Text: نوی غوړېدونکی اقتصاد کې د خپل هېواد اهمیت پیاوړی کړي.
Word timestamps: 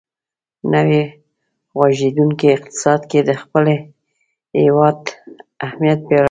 نوی 0.73 1.01
غوړېدونکی 1.77 2.47
اقتصاد 2.55 3.01
کې 3.11 3.19
د 3.29 3.31
خپل 3.41 3.63
هېواد 4.61 4.99
اهمیت 5.65 5.99
پیاوړی 6.07 6.07
کړي. 6.09 6.19